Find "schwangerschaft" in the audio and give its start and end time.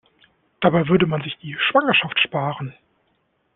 1.59-2.19